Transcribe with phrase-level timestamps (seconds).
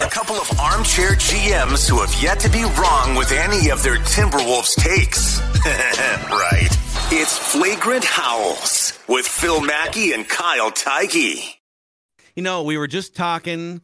[0.00, 3.96] A couple of armchair GMs who have yet to be wrong with any of their
[3.96, 5.40] Timberwolves takes.
[6.30, 6.68] right.
[7.10, 11.14] It's Flagrant Howls with Phil Mackey and Kyle Tyke.
[12.36, 13.82] You know, we were just talking.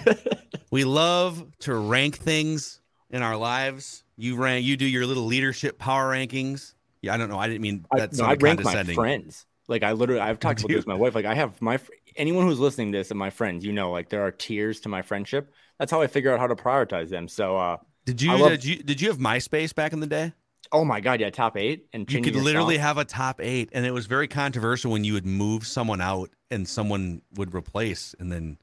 [0.70, 4.04] we love to rank things in our lives.
[4.16, 6.72] You rank, you do your little leadership power rankings.
[7.02, 7.38] Yeah, I don't know.
[7.38, 9.44] I didn't mean I, that's no, I rank my friends.
[9.68, 11.14] Like I literally, I've talked about this with my wife.
[11.14, 13.90] Like I have my fr- anyone who's listening to this and my friends, you know,
[13.90, 15.52] like there are tiers to my friendship.
[15.78, 17.28] That's how I figure out how to prioritize them.
[17.28, 20.32] So, uh, Did you, love- did you did you have MySpace back in the day?
[20.74, 22.82] oh my god, yeah, top eight and You could literally song.
[22.82, 26.30] have a top eight, and it was very controversial when you would move someone out
[26.50, 28.56] and someone would replace, and then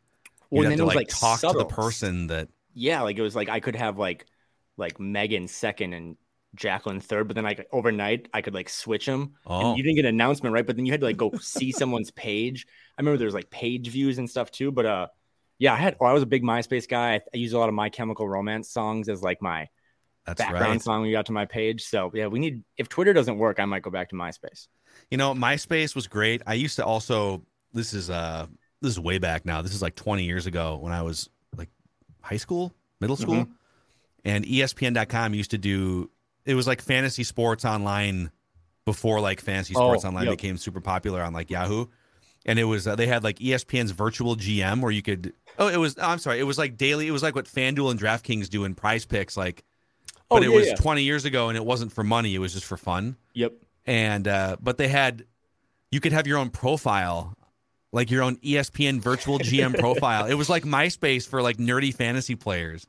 [0.50, 2.48] Well, and then to it was, like, like, talk to the person that.
[2.74, 4.26] yeah, like it was like I could have like
[4.78, 6.16] like Megan second and
[6.56, 9.34] Jacqueline third, but then like overnight I could like switch them.
[9.46, 9.70] Oh.
[9.70, 10.66] And you didn't get an announcement, right?
[10.66, 12.66] But then you had to like go see someone's page.
[12.98, 14.72] I remember there was like page views and stuff too.
[14.72, 15.08] But uh,
[15.60, 15.96] yeah, I had.
[16.00, 17.16] Oh, I was a big MySpace guy.
[17.16, 19.68] I, I used a lot of My Chemical Romance songs as like my
[20.26, 20.82] That's background right.
[20.82, 21.84] song when you got to my page.
[21.84, 22.64] So yeah, we need.
[22.78, 24.68] If Twitter doesn't work, I might go back to MySpace.
[25.12, 26.42] You know, MySpace was great.
[26.48, 27.44] I used to also.
[27.74, 28.48] This is uh,
[28.82, 29.62] this is way back now.
[29.62, 31.70] This is like 20 years ago when I was like
[32.22, 33.52] high school, middle school, Mm-hmm.
[34.26, 36.10] and ESPN.com used to do.
[36.50, 38.32] It was like fantasy sports online
[38.86, 40.34] before like fantasy Oh, sports online yep.
[40.38, 41.86] became super popular on like Yahoo,
[42.46, 45.34] and it was uh, they had like ESPN's virtual GM where you could.
[45.58, 45.96] Oh, it was.
[46.02, 46.40] I'm sorry.
[46.40, 47.08] It was like daily.
[47.08, 49.64] It was like what FanDuel and DraftKings do in Prize Picks, like.
[50.32, 50.76] Oh, But it yeah, was yeah.
[50.76, 52.36] 20 years ago, and it wasn't for money.
[52.36, 53.54] It was just for fun Yep.
[53.88, 55.26] and uh, but they had
[55.92, 57.36] you could have your own profile
[57.92, 62.36] like your own espn virtual gm profile it was like myspace for like nerdy fantasy
[62.36, 62.86] players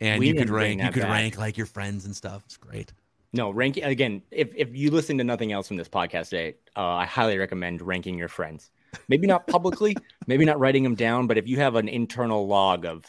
[0.00, 1.10] and We you could rank you could back.
[1.10, 2.92] rank like your friends and stuff it's great
[3.32, 4.22] No, ranking again.
[4.30, 7.80] If if you listen to nothing else from this podcast today, uh, I highly recommend
[7.82, 8.70] ranking your friends.
[9.08, 9.96] Maybe not publicly,
[10.26, 13.04] maybe not writing them down, but if you have an internal log of,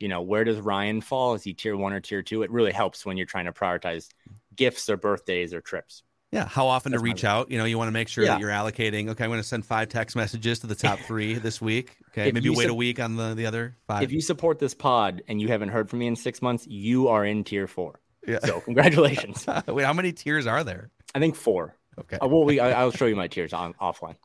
[0.00, 1.34] you know, where does Ryan fall?
[1.34, 2.42] Is he tier one or tier two?
[2.42, 4.08] It really helps when you're trying to prioritize
[4.54, 6.02] gifts or birthdays or trips.
[6.32, 8.24] Yeah how often to That's my- reach out you know you want to make sure
[8.24, 8.30] Yeah.
[8.32, 11.34] that you're allocating okay i'm going to send five text messages to the top three
[11.34, 14.20] this week okay If maybe wait a week on the the other five If you
[14.20, 17.44] support this pod and you haven't heard from me in six months, you are in
[17.44, 18.00] tier four.
[18.26, 18.40] Yeah.
[18.44, 19.46] So congratulations.
[19.68, 21.76] wait how many tiers are there I think four.
[21.98, 24.16] okay Uh, well, we I, I'll show you my tiers on offline.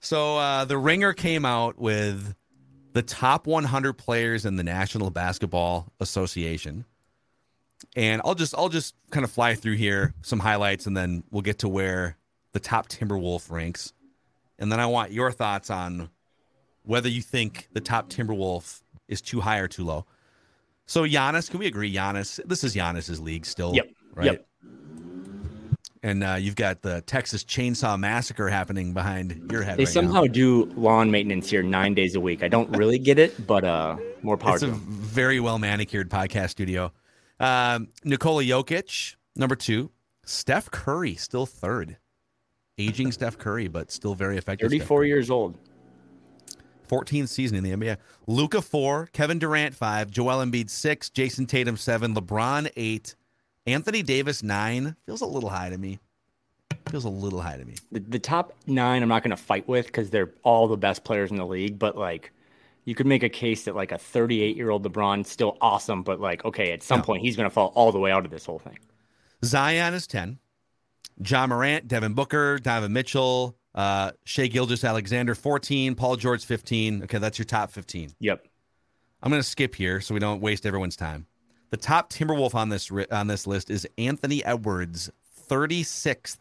[0.00, 2.34] So uh, the Ringer came out with
[2.92, 6.84] the top 100 players in the National Basketball Association,
[7.96, 11.42] and I'll just I'll just kind of fly through here some highlights, and then we'll
[11.42, 12.16] get to where
[12.52, 13.92] the top Timberwolf ranks,
[14.58, 16.10] and then I want your thoughts on
[16.84, 20.04] whether you think the top Timberwolf is too high or too low.
[20.86, 21.92] So Giannis, can we agree?
[21.92, 23.88] Giannis, this is Giannis's league still, Yep.
[24.14, 24.24] right?
[24.26, 24.46] Yep.
[26.02, 29.76] And uh, you've got the Texas Chainsaw Massacre happening behind your head.
[29.78, 30.00] They right now.
[30.00, 32.44] somehow do lawn maintenance here nine days a week.
[32.44, 34.78] I don't really get it, but uh, more power It's a them.
[34.78, 36.92] very well manicured podcast studio.
[37.38, 39.90] Um, Nikola Jokic, number two.
[40.24, 41.98] Steph Curry, still third.
[42.78, 44.70] Aging Steph Curry, but still very effective.
[44.70, 45.56] 34 years old.
[46.88, 47.96] 14th season in the NBA.
[48.26, 53.16] Luka four, Kevin Durant five, Joel Embiid six, Jayson Tatum seven, LeBron eight,
[53.66, 54.96] Anthony Davis nine.
[55.06, 55.98] Feels a little high to me.
[56.88, 57.74] Feels a little high to me.
[57.90, 61.02] The, the top nine, I'm not going to fight with because they're all the best
[61.02, 61.78] players in the league.
[61.78, 62.32] But like,
[62.86, 66.18] you could make a case that like a 38 year old LeBron still awesome, but
[66.20, 67.04] like, okay, at some No.
[67.04, 68.78] point he's going to fall all the way out of this whole thing.
[69.44, 70.38] Zion is 10.
[71.20, 77.02] John Morant, Devin Booker, Donovan Mitchell, uh, Shai Gilgeous Alexander 14, Paul George 15.
[77.04, 78.12] Okay, that's your top 15.
[78.20, 78.46] Yep.
[79.22, 81.26] I'm going to skip here so we don't waste everyone's time.
[81.70, 85.10] The top Timberwolf on this on this list is Anthony Edwards,
[85.50, 86.38] 36th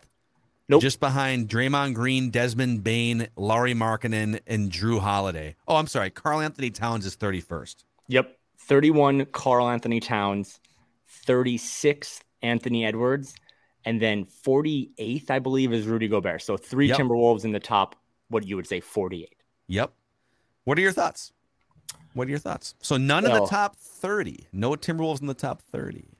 [0.67, 0.81] Nope.
[0.81, 5.55] Just behind Draymond Green, Desmond Bane, Lauri Markkanen, and Jrue Holiday.
[5.67, 6.09] Oh, I'm sorry.
[6.09, 7.83] Karl Anthony Towns is 31st.
[8.07, 8.37] Yep.
[8.59, 10.59] 31 Karl Anthony Towns,
[11.07, 13.35] 36 Anthony Edwards,
[13.85, 16.41] and then 48th, I believe, is Rudy Gobert.
[16.41, 16.97] So three Yep.
[16.97, 17.95] Timberwolves in the top,
[18.29, 19.35] what you would say, 48.
[19.67, 19.93] Yep.
[20.63, 21.31] What are your thoughts?
[22.13, 22.73] What are your thoughts?
[22.81, 24.47] So none in the top 30.
[24.51, 26.14] No Timberwolves in the top 30.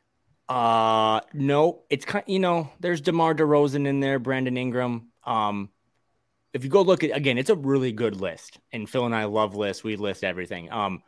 [0.48, 5.10] Uh no, it's kind you know, there's DeMar DeRozan in there, Brandon Ingram.
[5.24, 5.70] Um
[6.54, 8.60] if you go look at again, it's a really good list.
[8.72, 9.84] And Phil and I love lists.
[9.84, 10.72] We list everything.
[10.72, 11.02] Um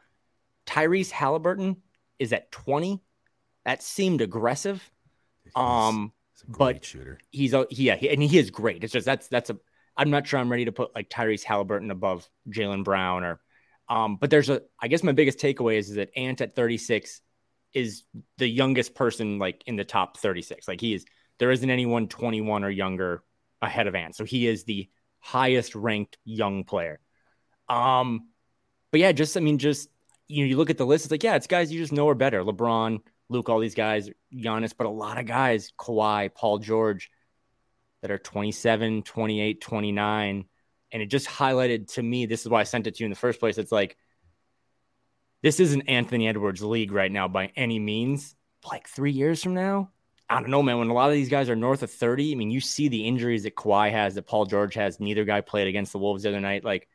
[0.66, 1.78] Tyrese Halliburton
[2.20, 3.00] is at 20.
[3.66, 4.82] That seemed aggressive.
[5.56, 7.20] Um He's a great but- shooter.
[7.32, 8.84] he's a yeah, he, and he is great.
[8.84, 9.58] It's just that's that's a
[9.96, 13.40] I'm not sure I'm ready to put like Tyrese Halliburton above Jaylen Brown or
[13.90, 17.22] um, but there's a I guess my biggest takeaway is, is that Ant at 36
[17.74, 18.04] is
[18.38, 20.68] the youngest person like in the top 36.
[20.68, 21.06] Like he is
[21.40, 23.24] there isn't anyone 21 or younger
[23.62, 24.16] ahead of Ant.
[24.16, 27.00] So he is the highest ranked young player.
[27.70, 28.30] Um
[28.92, 29.90] but yeah, just I mean just
[30.28, 32.10] you know, you look at the list, it's like, yeah, it's guys you just know
[32.10, 32.44] are better.
[32.44, 33.00] LeBron,
[33.30, 37.10] Luke, all these guys, Giannis, but a lot of guys, Kawhi, Paul George,
[38.02, 40.46] that are 27, 28, 29.
[40.92, 43.10] And it just highlighted to me, this is why I sent it to you in
[43.10, 43.58] the first place.
[43.58, 43.98] It's like,
[45.44, 48.36] this isn't Anthony Edwards' league right now by any means.
[48.70, 49.92] Like three years from now,
[50.30, 50.80] I don't know, man.
[50.80, 53.06] When a lot of these guys are north of 30, I mean, you see the
[53.06, 55.00] injuries that Kawhi has, that Paul George has.
[55.00, 56.66] Neither guy played against the Wolves the other night.
[56.66, 56.88] Like,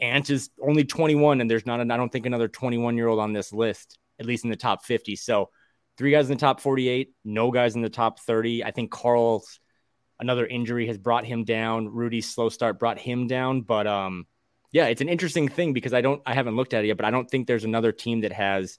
[0.00, 3.32] Ant is only 21, and there's not, I don't think, another 21 year old on
[3.32, 5.16] this list, at least in the top 50.
[5.16, 5.50] So,
[5.98, 8.62] three guys in the top 48, no guys in the top 30.
[8.62, 9.58] I think Karl's
[10.20, 11.88] another injury has brought him down.
[11.88, 13.62] Rudy's slow start brought him down.
[13.62, 14.26] But um,
[14.72, 17.06] yeah, it's an interesting thing because I don't, I haven't looked at it yet, but
[17.06, 18.78] I don't think there's another team that has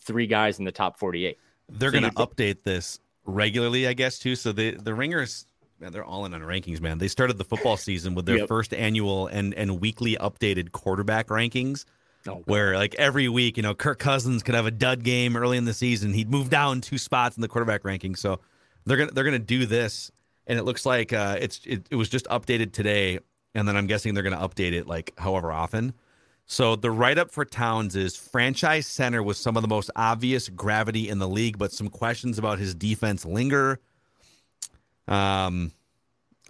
[0.00, 1.38] three guys in the top 48.
[1.68, 4.36] They're So going to update this regularly, I guess, too.
[4.36, 5.46] So the the Ringers,
[5.80, 6.98] man, they're all in on rankings, man.
[6.98, 8.48] They started the football season with their Yep.
[8.48, 11.84] first annual and and weekly updated quarterback rankings.
[12.28, 15.56] Oh, where like every week, you know, Kirk Cousins could have a dud game early
[15.56, 16.12] in the season.
[16.12, 18.16] He'd move down two spots in the quarterback ranking.
[18.16, 18.40] So
[18.84, 20.10] they're gonna they're gonna do this,
[20.46, 23.20] and it looks like uh, it's it, it was just updated today,
[23.56, 25.94] and then I'm guessing they're gonna update it like however often.
[26.44, 30.48] So the write up for Towns is franchise center with some of the most obvious
[30.48, 33.80] gravity in the league, but some questions about his defense linger.
[35.08, 35.72] Um,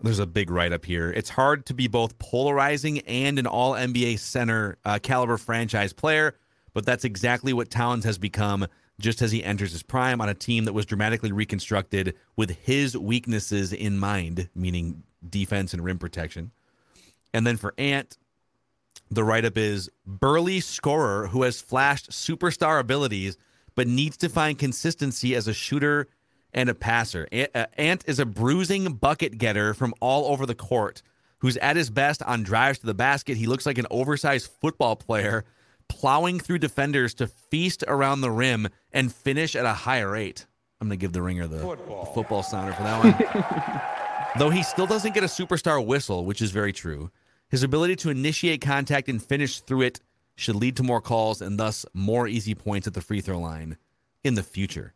[0.03, 1.11] there's a big write up here.
[1.11, 6.35] It's hard to be both polarizing and an all NBA center uh, caliber franchise player,
[6.75, 8.67] but that's exactly what Towns has become
[9.00, 12.99] just as he enters his prime on a team that was dramatically reconstructed with his
[12.99, 16.50] weaknesses in mind, meaning defense and rim protection.
[17.34, 18.19] And then for Ant,
[19.11, 23.37] the write up is burly scorer who has flashed superstar abilities
[23.75, 26.08] but needs to find consistency as a shooter
[26.52, 27.28] and a passer.
[27.31, 31.02] Ant, uh, Ant is a bruising bucket getter from all over the court
[31.38, 33.37] who's at his best on drives to the basket.
[33.37, 35.44] He looks like an oversized football player
[35.88, 40.46] plowing through defenders to feast around the rim and finish at a high rate.
[40.81, 44.02] I'm going to give the ringer the football, the football sounder for that one.
[44.38, 47.10] Though he still doesn't get a superstar whistle, which is very true.
[47.48, 50.00] His ability to initiate contact and finish through it
[50.34, 53.78] should lead to more calls and thus more easy points at the free throw line
[54.24, 54.92] in the future.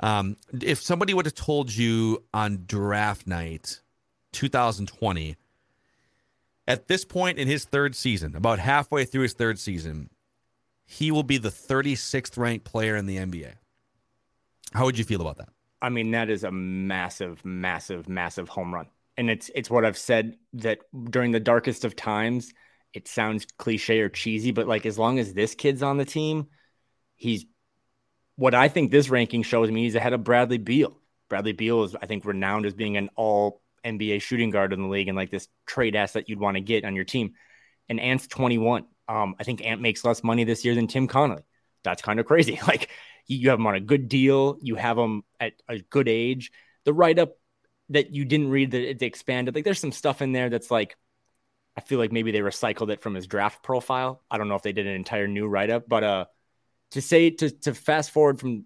[0.00, 3.80] Um, if somebody would have told you on draft night
[4.32, 5.36] 2020,
[6.66, 10.10] at this point in his third season, about halfway through his third season,
[10.84, 13.54] he will be the 36th ranked player in the NBA.
[14.72, 15.48] How would you feel about that?
[15.80, 18.86] I mean, that is a massive, massive, massive home run.
[19.16, 20.80] And it's it's what I've said that
[21.10, 22.52] during the darkest of times,
[22.94, 26.46] it sounds cliche or cheesy, but like as long as this kid's on the team,
[27.16, 27.44] he's
[28.36, 30.96] what I think this ranking shows me he's ahead of Bradley Beal.
[31.28, 34.88] Bradley Beal is, I think, renowned as being an all NBA shooting guard in the
[34.88, 37.34] league and like this trade asset you'd want to get on your team.
[37.88, 38.84] And Ant's 21.
[39.08, 41.42] Um, I think Ant makes less money this year than Tim Connolly.
[41.82, 42.60] That's kind of crazy.
[42.66, 42.90] Like
[43.28, 46.50] you, have them on a good deal, you have them at a good age.
[46.84, 47.36] The write up
[47.90, 50.96] that you didn't read that it's expanded, like there's some stuff in there that's like,
[51.76, 54.22] I feel like maybe they recycled it from his draft profile.
[54.30, 56.24] I don't know if they did an entire new write up, but uh,
[56.92, 58.64] to say to to fast forward from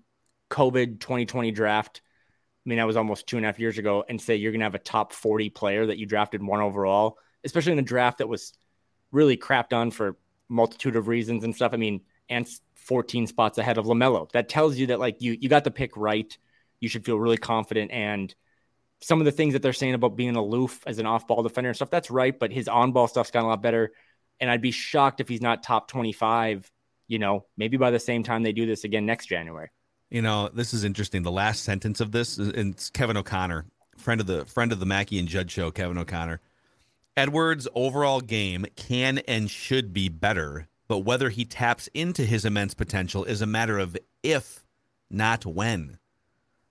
[0.51, 4.21] COVID 2020 draft, I mean that was almost two and a half years ago, and
[4.21, 7.79] say you're gonna have a top 40 player that you drafted one overall, especially in
[7.79, 8.55] a draft that was
[9.11, 10.17] really crapped on for
[10.49, 11.75] multitude of reasons and stuff.
[11.75, 14.31] I mean, Ant's 14 spots ahead of Lamelo.
[14.33, 16.37] That tells you that like you you got the pick right.
[16.81, 18.35] You should feel really confident and
[19.01, 21.77] some of the things that they're saying about being aloof as an off-ball defender and
[21.77, 23.93] stuff that's right, but his on-ball stuff's gotten a lot better.
[24.39, 26.71] And I'd be shocked if he's not top 25,
[27.09, 29.71] you know, maybe by the same time they do this again next January.
[30.09, 31.25] You know, this is interesting.
[31.25, 33.67] The last sentence of this, is- and it's Kevin O'Connor
[34.03, 36.41] friend of the friend of the Mackey and Judd show, Kevin O'Connor.
[37.17, 42.75] Edwards' overall game can and should be better, but whether he taps into his immense
[42.75, 44.63] potential is a matter of if,
[45.11, 45.97] not when.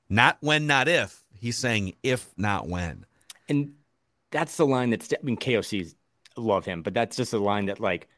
[0.10, 1.26] Not when, not if.
[1.34, 3.08] He's saying if, not when.
[3.50, 3.74] And
[4.30, 5.96] that's the line that's, I mean, KOC's
[6.38, 8.10] love him, but that's just a line that, like,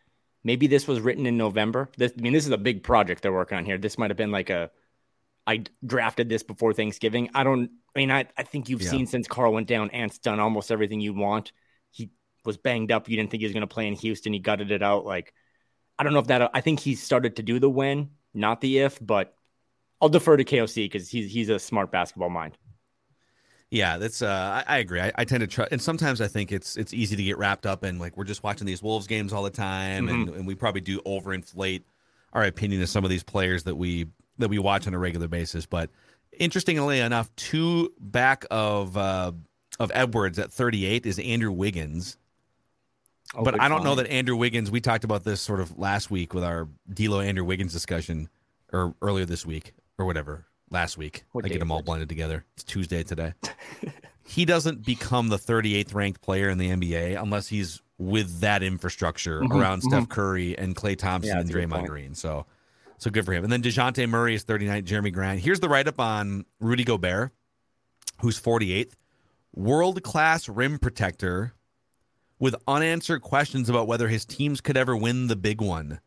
[0.43, 1.88] maybe this was written in November.
[1.95, 3.77] This, I mean, this is a big project they're working on here.
[3.77, 4.72] This might have been like a,
[5.48, 7.29] I drafted this before Thanksgiving.
[7.33, 8.89] I don't, I mean, I, I think you've yeah.
[8.89, 11.53] seen since Karl went down, Ant's done almost everything you want.
[11.91, 12.10] He
[12.43, 13.07] was banged up.
[13.07, 14.33] You didn't think he was going to play in Houston.
[14.33, 15.05] He gutted it out.
[15.05, 15.33] Like,
[16.00, 18.80] I don't know if that, I think he started to do the when, not the
[18.80, 19.36] if, but
[20.02, 22.58] I'll defer to KOC because he's, he's a smart basketball mind.
[23.74, 24.22] Yeah, that's.
[24.22, 25.02] Uh, I, I agree.
[25.02, 27.66] I, I, tend to try, and sometimes I think it's it's easy to get wrapped
[27.66, 30.28] up in like we're just watching these Wolves games all the time, mm-hmm.
[30.28, 31.82] and, and we probably do overinflate
[32.34, 34.06] our opinion of some of these players that we
[34.38, 35.66] that we watch on a regular basis.
[35.66, 35.90] But
[36.40, 39.32] interestingly enough, two back of uh,
[39.80, 42.18] of Edwards at 38 is Andrew Wiggins.
[43.42, 44.70] But I don't know that Andrew Wiggins.
[44.70, 48.30] We talked about this sort of last week with our D'Lo Andrew Wiggins discussion,
[48.72, 51.24] or earlier this week, or whatever last week.
[51.32, 52.46] What I get them all blended together.
[52.56, 53.34] It's Tuesday today.
[54.28, 59.42] he doesn't become the 38th ranked player in the NBA unless he's with that infrastructure
[59.42, 59.90] mm-hmm, around mm-hmm.
[59.90, 62.16] Steph Curry and Klay Thompson yeah, and Draymond Green.
[62.16, 62.46] So,
[62.98, 63.44] so good for him.
[63.44, 65.40] And then Dejounte Murray is 39th, Jerami Grant.
[65.40, 67.32] Here's the write up on Rudy Gobert,
[68.20, 68.94] who's 48th.
[69.56, 71.54] World class rim protector
[72.44, 76.02] with unanswered questions about whether his teams could ever win the big one.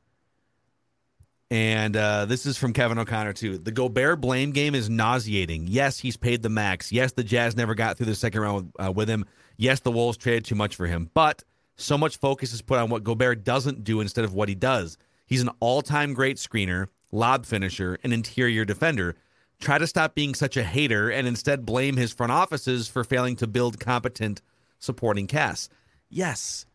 [1.50, 3.56] And uh, this is from Kevin O'Connor, too.
[3.56, 5.66] The Gobert blame game is nauseating.
[5.66, 6.92] Yes, he's paid the max.
[6.92, 9.24] Yes, the Jazz never got through the second round with, uh, with him.
[9.56, 11.10] Yes, the Wolves traded too much for him.
[11.14, 11.42] But
[11.76, 14.98] so much focus is put on what Gobert doesn't do instead of what he does.
[15.24, 19.16] He's an all time great screener, lob finisher, and interior defender.
[19.58, 23.36] Try to stop being such a hater and instead blame his front offices for failing
[23.36, 24.42] to build competent
[24.78, 25.70] supporting casts.
[26.08, 26.66] Yes,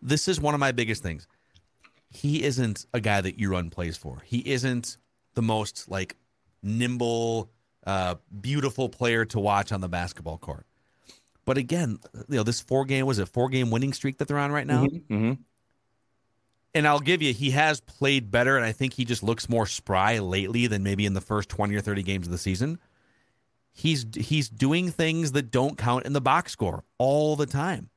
[0.00, 1.26] this is one of my biggest things
[2.10, 4.22] he isn't a guy that you run plays for.
[4.24, 4.96] He isn't
[5.34, 6.16] the most like
[6.62, 7.50] nimble,
[7.86, 10.66] uh, beautiful player to watch on the basketball court.
[11.44, 14.38] But again, you know, this four game was a four game winning streak that they're
[14.38, 14.84] on right now.
[14.84, 15.42] Mm-hmm, mm-hmm.
[16.74, 19.66] And I'll give you, he has played better, and I think he just looks more
[19.66, 22.78] spry lately than maybe in the first twenty or thirty games of the season.
[23.72, 27.90] He's he's doing things that don't count in the box score all the time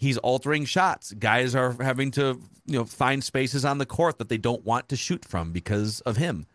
[0.00, 1.12] he's altering shots.
[1.12, 4.88] Guys are having to, you know, find spaces on the court that they don't want
[4.88, 6.46] to shoot from because of him.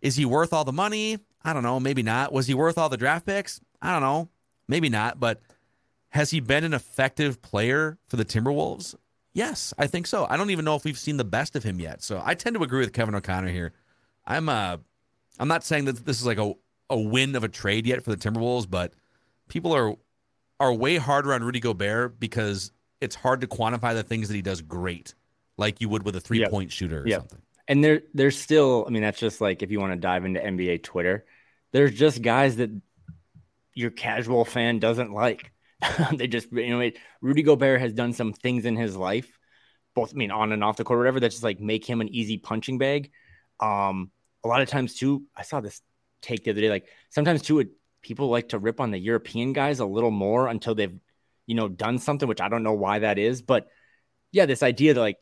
[0.00, 1.18] Is he worth all the money?
[1.42, 1.80] I don't know.
[1.80, 2.32] Maybe not.
[2.32, 3.60] Was he worth all the draft picks?
[3.82, 4.28] I don't know.
[4.68, 5.18] Maybe not.
[5.18, 5.40] But
[6.10, 8.94] has he been an effective player for the Timberwolves?
[9.32, 10.26] Yes, I think so.
[10.30, 12.00] I don't even know if we've seen the best of him yet.
[12.00, 13.72] So I tend to agree with Kevin O'Connor here.
[14.24, 14.76] I'm uh
[15.40, 16.54] I'm not saying that this is like a,
[16.88, 18.92] a win of a trade yet for the Timberwolves, but
[19.48, 19.96] people are
[20.60, 22.70] are way harder on Rudy Gobert because
[23.00, 25.14] it's hard to quantify the things that he does great,
[25.56, 26.50] like you would with a three yep.
[26.50, 27.20] point shooter or yep.
[27.20, 27.42] something.
[27.66, 30.40] And there, there's still, I mean, that's just like if you want to dive into
[30.40, 31.24] NBA Twitter,
[31.72, 32.70] there's just guys that
[33.74, 35.50] your casual fan doesn't like.
[36.12, 39.38] they just, you know, Rudy Gobert has done some things in his life,
[39.94, 42.08] both, I mean, on and off the court, whatever, that just like make him an
[42.08, 43.10] easy punching bag.
[43.60, 44.10] Um,
[44.44, 45.80] a lot of times too, I saw this
[46.20, 47.68] take the other day, like sometimes too, it,
[48.02, 50.98] people like to rip on the European guys a little more until they've
[51.46, 53.42] you know, done something, which I don't know why that is.
[53.42, 53.68] But
[54.32, 55.18] yeah, this idea that like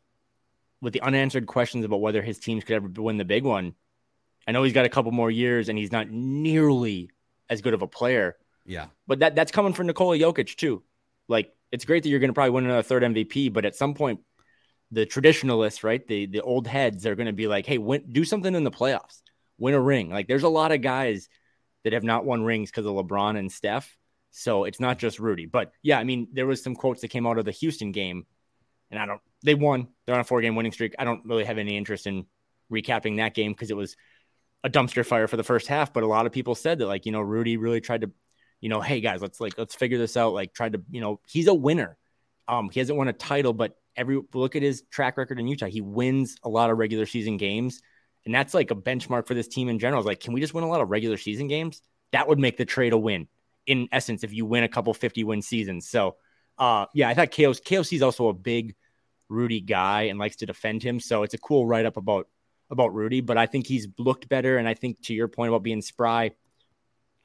[0.81, 3.75] with the unanswered questions about whether his teams could ever win the big one,
[4.47, 7.11] I know he's got a couple more years and he's not nearly
[7.49, 8.37] as good of a player.
[8.64, 8.87] Yeah.
[9.07, 10.83] But that that's coming from Nikola Jokic too.
[11.29, 13.95] Like it's great that you're going to probably win another third MVP, but at some
[13.95, 14.21] point,
[14.91, 18.25] the traditionalists, right, the the old heads, are going to be like, hey, win, do
[18.25, 19.23] something in the playoffs,
[19.59, 20.11] win a ring.
[20.11, 21.29] Like there's a lot of guys
[21.85, 23.97] that have not won rings because of LeBron and Steph
[24.33, 25.47] so it's not just Rudy.
[25.47, 28.27] But yeah, I mean, there was some quotes that came out of the Houston game,
[28.91, 29.21] and I don't.
[29.45, 29.89] They won.
[30.05, 30.95] They're on a four game winning streak.
[30.99, 32.27] I don't really have any interest in
[32.73, 33.95] recapping that game because it was
[34.65, 35.93] a dumpster fire for the first half.
[35.93, 38.11] But a lot of people said that like you know Rudy really tried to,
[38.61, 40.33] you know, hey guys, let's like let's figure this out.
[40.33, 41.99] Like tried to you know he's a winner.
[42.49, 45.67] Um, he hasn't won a title, but every look at his track record in Utah.
[45.67, 47.83] He wins a lot of regular season games.
[48.25, 50.03] And that's like a benchmark for this team in general.
[50.05, 51.83] Like, can we just win a lot of regular season games?
[52.12, 53.27] That would make the trade a win
[53.66, 55.88] in essence if you win a couple 50 win seasons.
[55.88, 56.16] So,
[56.59, 58.75] uh, yeah, I thought KOC, KOC is also a big
[59.28, 61.00] Rudy guy and likes to defend him.
[61.00, 62.28] So it's a cool write up about
[62.71, 63.21] about Rudy.
[63.21, 66.33] But I think he's looked better, and I think to your point about being spry,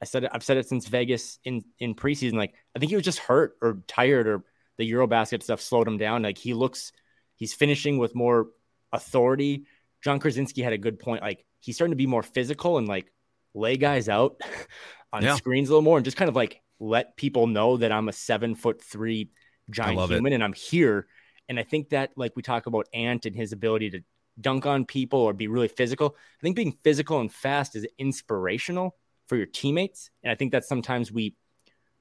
[0.00, 2.34] I said it, I've said it since Vegas in in preseason.
[2.34, 4.44] Like I think he was just hurt or tired or
[4.76, 6.22] the EuroBasket stuff slowed him down.
[6.22, 6.92] Like he looks,
[7.34, 8.48] he's finishing with more
[8.92, 9.66] authority.
[10.02, 11.22] Jon Krawczynski had a good point.
[11.22, 13.12] Like he's starting to be more physical and like
[13.54, 14.40] lay guys out.
[15.12, 15.34] on yeah.
[15.34, 18.12] screens a little more and just kind of like let people know that I'm a
[18.12, 19.30] seven foot three
[19.70, 20.36] giant human it.
[20.36, 21.06] and I'm here.
[21.48, 24.00] And I think that, like we talk about Ant and his ability to
[24.40, 28.96] dunk on people or be really physical, I think being physical and fast is inspirational
[29.26, 30.10] for your teammates.
[30.22, 31.34] And I think that sometimes we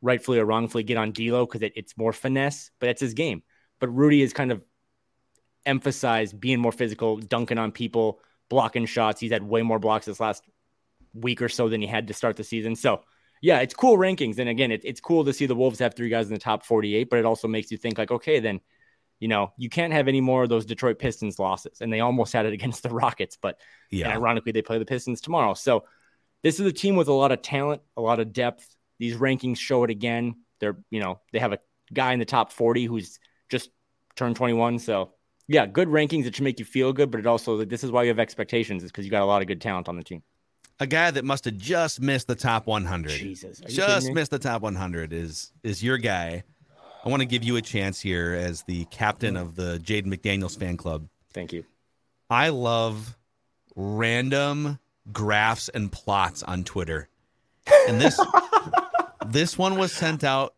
[0.01, 3.41] rightfully or wrongfully get on D'Lo because it, it's more finesse, but that's his game.
[3.79, 4.61] But Rudy is kind of
[5.65, 9.19] emphasized being more physical, dunking on people, blocking shots.
[9.19, 10.43] He's had way more blocks this last
[11.21, 12.75] week or so than he had to start the season.
[12.75, 13.01] So,
[13.41, 14.39] yeah, it's cool rankings.
[14.39, 16.65] And again, it, it's cool to see the Wolves have three guys in the top
[16.65, 18.59] 48, but it also makes you think, like, okay, then,
[19.19, 21.81] you know, you can't have any more of those Detroit Pistons losses.
[21.81, 23.59] And they almost had it against the Rockets, but
[23.91, 24.09] yeah.
[24.09, 25.53] ironically, they play the Pistons tomorrow.
[25.53, 25.85] So,
[26.43, 28.67] this is a team with a lot of talent, a lot of depth.
[28.99, 30.35] These rankings show it again.
[30.59, 31.59] They're, you know, they have a
[31.93, 33.19] guy in the top 40 who's
[33.49, 33.71] just
[34.15, 34.79] turned 21.
[34.79, 35.13] So,
[35.47, 38.03] yeah, good rankings that should make you feel good, but it also this is why
[38.03, 40.21] you have expectations is because you got a lot of good talent on the team.
[40.79, 43.11] A guy that must have just missed the top 100.
[43.11, 46.43] Jesus, just missed the top 100 is is your guy.
[47.03, 50.57] I want to give you a chance here as the captain of the Jaden McDaniels
[50.57, 51.07] fan club.
[51.33, 51.63] Thank you.
[52.29, 53.17] I love
[53.75, 54.79] random
[55.11, 57.09] graphs and plots on Twitter,
[57.87, 58.19] and this
[59.27, 60.53] this one was sent out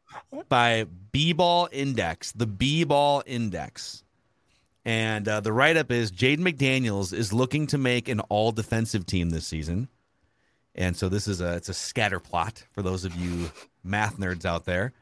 [0.49, 4.03] by B Ball Index, the B Ball Index.
[4.85, 9.05] And uh, the write up is Jaden McDaniels is looking to make an all defensive
[9.05, 9.87] team this season.
[10.79, 13.51] And so this is a it's a scatter plot for those of you
[13.83, 14.93] math nerds out there.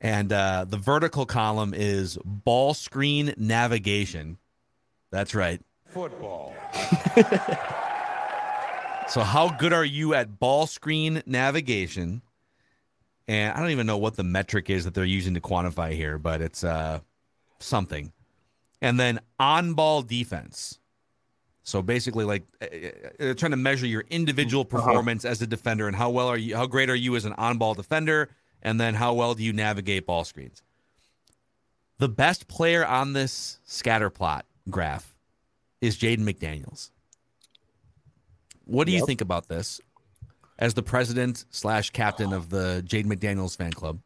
[0.00, 4.38] And uh, the vertical column is ball screen navigation.
[5.10, 5.60] That's right.
[5.88, 6.54] Football.
[9.08, 12.22] so how good are you at ball screen navigation?
[13.28, 16.18] And I don't even know what the metric is that they're using to quantify here,
[16.18, 17.00] but it's uh,
[17.58, 18.12] something
[18.80, 20.78] and then on ball defense.
[21.62, 24.78] So basically, like uh, trying to measure your individual uh-huh.
[24.78, 25.32] performance uh-huh.
[25.32, 27.58] as a defender and how well are you, how great are you as an on
[27.58, 28.30] ball defender,
[28.62, 30.62] and then how well do you navigate ball screens.
[31.98, 35.14] The best player on this scatter plot graph
[35.80, 36.90] is Jaden McDaniels.
[38.64, 39.00] What do yep.
[39.00, 39.80] you think about this?
[40.58, 44.00] As the president slash captain of the Jaden McDaniels fan club,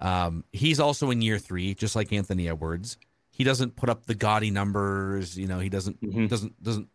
[0.00, 2.96] um, he's also in year three, just like Anthony Edwards
[3.38, 5.38] he doesn't put up the gaudy numbers.
[5.38, 6.26] You know, he doesn't mm-hmm.
[6.26, 6.88] doesn't doesn't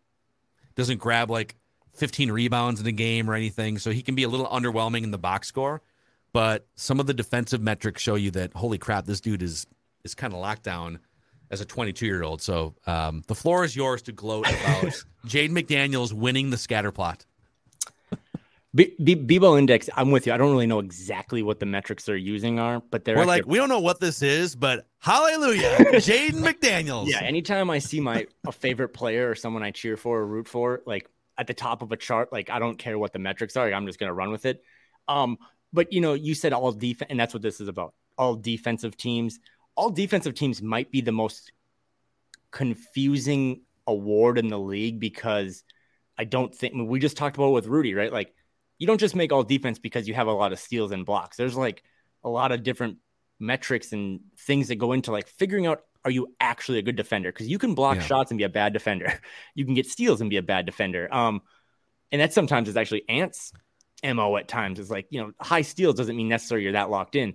[0.76, 1.56] doesn't grab like
[1.94, 3.78] 15 rebounds in a game or anything.
[3.78, 5.80] So he can be a little underwhelming in the box score.
[6.32, 9.66] But some of the defensive metrics show you that holy crap, this dude is
[10.04, 10.98] is kind of locked down
[11.50, 12.42] as a 22 year old.
[12.42, 14.92] So um, the floor is yours to gloat about
[15.24, 17.24] Jade McDaniels winning the scatter plot.
[18.74, 20.32] B- B- Bebo Index, I'm with you.
[20.32, 23.46] I don't really know exactly what the metrics they're using are, but they're We're like,
[23.46, 27.08] we don't know what this is, but hallelujah, Jaden McDaniels.
[27.08, 30.48] Yeah, anytime I see my a favorite player or someone I cheer for or root
[30.48, 31.08] for, like
[31.38, 33.86] at the top of a chart, like I don't care what the metrics are, I'm
[33.86, 34.62] just gonna run with it.
[35.06, 35.38] Um,
[35.72, 37.94] but you know, you said all defense, and that's what this is about.
[38.18, 39.38] All defensive teams,
[39.76, 41.52] all defensive teams might be the most
[42.50, 45.62] confusing award in the league because
[46.18, 48.12] I don't think I mean, we just talked about with Rudy, right?
[48.12, 48.34] Like
[48.78, 51.36] you don't just make all defense because you have a lot of steals and blocks.
[51.36, 51.82] There's like
[52.22, 52.98] a lot of different
[53.38, 57.32] metrics and things that go into like figuring out are you actually a good defender?
[57.32, 58.02] Because you can block yeah.
[58.02, 59.12] shots and be a bad defender.
[59.54, 61.08] You can get steals and be a bad defender.
[61.12, 61.40] Um,
[62.12, 63.52] and that sometimes is actually Ant's
[64.04, 64.78] mo at times.
[64.78, 67.34] It's like you know high steals doesn't mean necessarily you're that locked in.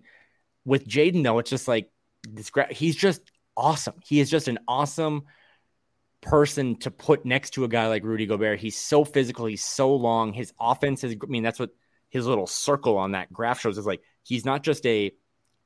[0.65, 1.89] With Jaden though, it's just like
[2.29, 2.51] this.
[2.71, 3.21] He's just
[3.57, 3.95] awesome.
[4.05, 5.23] He is just an awesome
[6.21, 8.59] person to put next to a guy like Rudy Gobert.
[8.59, 10.33] He's so physical, he's so long.
[10.33, 11.71] His offense is, I mean, that's what
[12.09, 15.11] his little circle on that graph shows is like he's not just a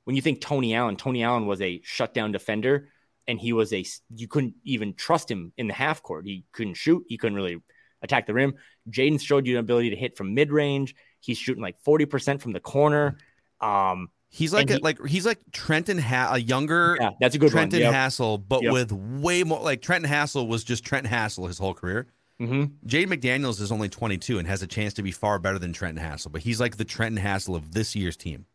[0.03, 2.89] when you think Tony Allen, Tony Allen was a shutdown defender
[3.27, 6.25] and he was a you couldn't even trust him in the half court.
[6.25, 7.61] He couldn't shoot, he couldn't really
[8.01, 8.55] attack the rim.
[8.89, 10.95] Jaden showed you an ability to hit from mid range.
[11.21, 13.17] He's shooting like 40% from the corner.
[13.61, 17.51] Um, He's like a, like he's like Trenton ha- a younger yeah, that's a good
[17.51, 17.93] Trenton yep.
[17.93, 18.73] Hassell, but yep.
[18.73, 22.07] with way more like Trenton Hassell was just Trenton Hassell his whole career.
[22.41, 22.87] Mm-hmm.
[22.87, 26.03] Jaden McDaniels is only 22 and has a chance to be far better than Trenton
[26.03, 28.47] Hassell, but he's like the Trenton Hassell of this year's team.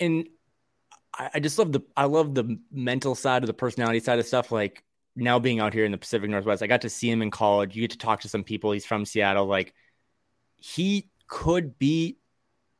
[0.00, 0.26] And
[1.12, 4.26] I, I just love the I love the mental side of the personality side of
[4.26, 4.50] stuff.
[4.50, 7.30] Like now being out here in the Pacific Northwest, I got to see him in
[7.30, 7.76] college.
[7.76, 8.72] You get to talk to some people.
[8.72, 9.44] He's from Seattle.
[9.44, 9.74] Like
[10.56, 12.16] he could be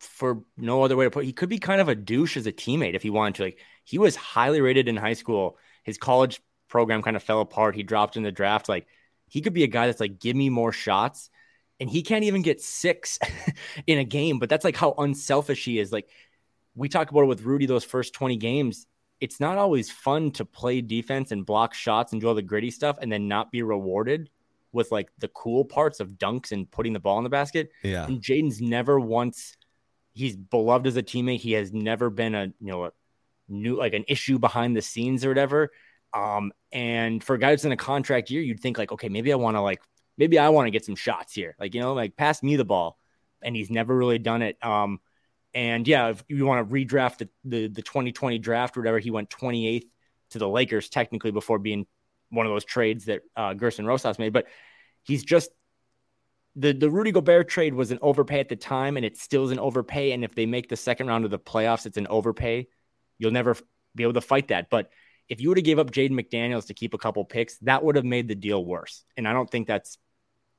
[0.05, 2.47] for no other way to put it, he could be kind of a douche as
[2.47, 3.43] a teammate if he wanted to.
[3.45, 5.59] Like he was highly rated in high school.
[5.83, 7.77] His college program kind of fell apart.
[7.77, 8.69] He dropped in the draft.
[8.69, 8.87] Like
[9.29, 11.31] he could be a guy that's like, give me more shots.
[11.81, 13.19] And he can't even get six
[13.87, 14.39] in a game.
[14.39, 15.93] But that's like how unselfish he is.
[15.93, 16.09] Like
[16.75, 18.87] we talk about it with Rudy those first 20 games.
[19.21, 22.71] It's not always fun to play defense and block shots and do all the gritty
[22.71, 24.29] stuff and then not be rewarded
[24.73, 27.71] with like the cool parts of dunks and putting the ball in the basket.
[27.83, 28.05] Yeah.
[28.07, 29.57] And Jaden's never once
[30.15, 31.41] he's beloved as a teammate.
[31.41, 32.93] He has never been a you know a
[33.49, 35.71] new like an issue behind the scenes or whatever.
[36.15, 39.33] Um, and for a guy that's in a contract year, you'd think like, okay, maybe
[39.33, 39.83] I want to like
[40.17, 41.57] maybe I want to get some shots here.
[41.59, 42.99] Like, you know, like pass me the ball.
[43.43, 44.57] And he's never really done it.
[44.65, 45.01] Um,
[45.53, 49.11] and yeah, if you want to redraft the, the, the 2020 draft or whatever, he
[49.11, 49.85] went 28th
[50.31, 51.87] to the Lakers technically before being
[52.31, 54.33] one of those trades that uh, Gersson Rosas made.
[54.33, 54.47] But
[55.03, 55.51] he's just
[56.57, 59.51] the the Rudy Gobert trade was an overpay at the time, and it still is
[59.51, 60.13] an overpay.
[60.13, 62.69] And if they make the second round of the playoffs, it's an overpay.
[63.19, 63.57] You'll never
[63.95, 64.71] be able to fight that.
[64.71, 64.91] But
[65.29, 67.97] if you would have gave up Jaden McDaniels to keep a couple picks, that would
[67.97, 69.05] have made the deal worse.
[69.17, 69.99] And I don't think that's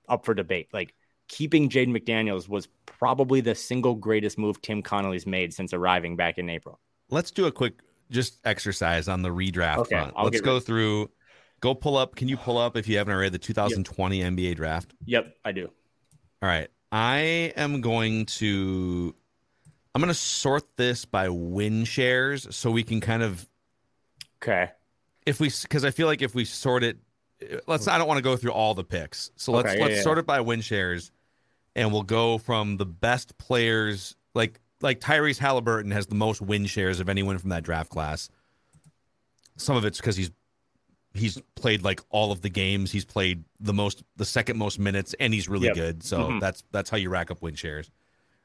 [0.10, 0.70] up for debate.
[0.74, 0.94] Like
[1.28, 6.38] keeping Jaden McDaniels was probably the single greatest move Tim Connolly's made since arriving back
[6.38, 6.80] in April.
[7.10, 7.76] Let's do a quick
[8.12, 10.14] just exercise on the redraft Okay, front.
[10.16, 10.66] I'll Let's go ready.
[10.66, 11.12] through.
[11.62, 12.16] Go pull up.
[12.16, 14.94] Can you pull up if you haven't already the 2020 NBA draft?
[15.06, 15.70] Yep, I do.
[16.46, 16.68] All right.
[16.92, 19.16] I am going to
[19.96, 23.50] I'm going to sort this by win shares so we can kind of
[24.44, 24.70] Okay.
[25.26, 27.00] if we cuz I feel like if we sort it
[27.66, 29.32] let's I don't want to go through all the picks.
[29.38, 30.02] So let's Okay, yeah, let's yeah.
[30.04, 31.12] sort it by win shares
[31.76, 36.68] and we'll go from the best players like like Tyrese Halliburton has the most win
[36.68, 38.30] shares of anyone from that draft class.
[39.58, 40.30] Some of it's cuz he's
[41.16, 42.92] he's played like all of the games.
[42.92, 45.76] He's played the most the second most minutes and he's really Yep.
[45.76, 46.04] good.
[46.04, 46.40] So Mhm.
[46.42, 47.90] that's that's how you rack up win shares.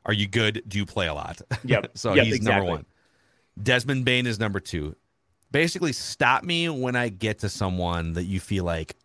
[0.07, 0.63] Are you good?
[0.67, 1.41] Do you play a lot?
[1.65, 1.93] Yep.
[1.99, 2.67] so Yep, he's exactly.
[2.67, 2.87] number 1.
[3.63, 4.95] Desmond Bane is number 2.
[5.53, 8.97] Basically stop me when I get to someone that you feel like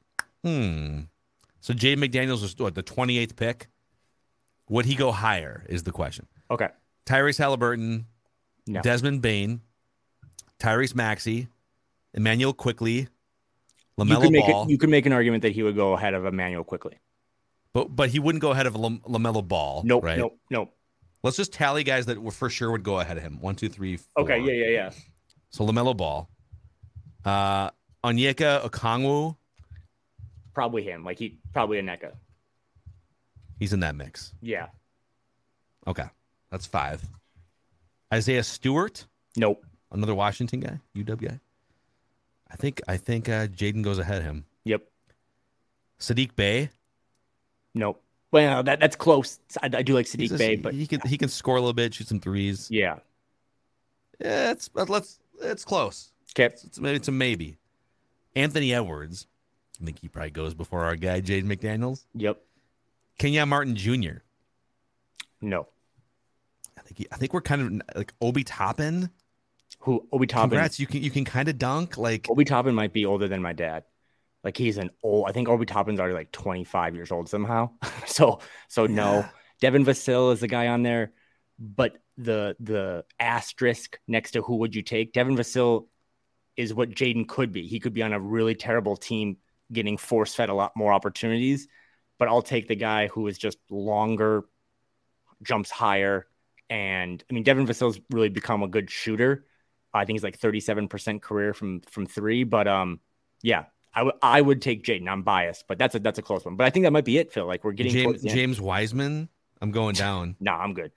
[0.44, 1.02] hmm.
[1.60, 3.68] So Jay McDaniels was what the 28th pick.
[4.70, 6.28] Would he go higher is the question.
[6.52, 6.70] Okay.
[7.08, 8.06] Tyrese Halliburton,
[8.68, 8.82] No.
[8.82, 9.62] Desmond Bain,
[10.60, 11.48] Tyrese Maxey,
[12.14, 13.08] Immanuel Quickley,
[13.98, 14.64] You LaMelo could make Ball.
[14.64, 17.00] it, you could make an argument that he would go ahead of Immanuel Quickley.
[17.74, 19.84] but but he wouldn't go ahead of Lam- LaMelo Ball.
[19.86, 20.04] Nope.
[20.04, 20.18] right?
[20.18, 20.38] Nope.
[20.50, 20.76] Nope.
[21.24, 23.40] Let's just tally guys that were for sure would go ahead of him.
[23.40, 24.24] One, two, three, four.
[24.24, 24.40] Okay.
[24.40, 24.52] Yeah.
[24.66, 24.70] Yeah.
[24.72, 24.90] Yeah.
[25.50, 26.30] So LaMelo Ball.
[27.24, 27.72] Uh
[28.04, 29.36] Onyeka Okongwu,
[30.54, 31.04] Probably him.
[31.04, 32.12] Like he probably a NECA.
[33.60, 34.34] he's in that mix.
[34.42, 34.68] Yeah.
[35.88, 36.06] Okay.
[36.52, 37.02] That's five.
[38.14, 39.06] Isaiah Stewart,
[39.36, 39.66] Nope.
[39.92, 41.40] another Washington guy, UW guy.
[42.56, 44.46] I think I think uh, Jaden goes ahead of him.
[44.64, 44.84] Yep.
[46.00, 46.70] Saddiq Bey.
[47.74, 48.02] Nope.
[48.32, 49.40] Well, that that's close.
[49.62, 51.74] I, I do like Saddiq just- Bey, but he can he can score a little
[51.74, 52.70] bit, shoot some threes.
[52.72, 53.00] yeah.
[54.22, 56.14] Yeah, it's let's it's close.
[56.32, 56.46] Okay.
[56.46, 57.58] It's, it's maybe it's a maybe.
[58.38, 59.28] Anthony Edwards.
[59.82, 62.06] I think he probably goes before our guy Jaden McDaniels.
[62.14, 62.42] Yep.
[63.18, 64.20] Kenyon Martin Jr.
[65.42, 65.68] No.
[66.78, 69.10] I think he, I think we're kind of like Obi Toppin.
[69.86, 70.50] Who Obi Toppin?
[70.50, 73.44] Congrats, you can you can kind of dunk like Obi Toppin might be older than
[73.44, 73.84] my dad.
[74.44, 75.30] Like he's an old.
[75.30, 77.70] I think Obi Toppin's already like 25 years old somehow.
[78.08, 79.20] so so no.
[79.20, 79.30] Yeah.
[79.62, 81.14] Devin Vassell is the guy on there,
[81.60, 85.14] but the the asterisk next to who would you take?
[85.14, 85.88] Devin Vassell
[86.58, 87.68] is what Jaden could be.
[87.68, 89.38] He could be on a really terrible team,
[89.72, 91.68] getting force fed a lot more opportunities.
[92.18, 94.46] But I'll take the guy who is just longer,
[95.44, 96.26] jumps higher,
[96.72, 99.46] and I mean Devin Vassell's really become a good shooter.
[99.96, 102.44] I think he's like 37% career from from three.
[102.44, 103.00] But um,
[103.42, 105.08] yeah, I would I would take Jaden.
[105.08, 106.56] I'm biased, but that's a that's a close one.
[106.56, 107.46] But I think that might be it, Phil.
[107.46, 108.22] Like we're getting James.
[108.22, 109.30] James Wiseman.
[109.62, 110.36] I'm going down.
[110.42, 110.92] Nah, I'm good.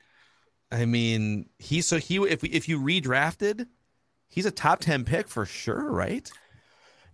[0.70, 3.66] I mean, he so he if we, if you redrafted,
[4.28, 6.30] he's a top 10 pick for sure, right?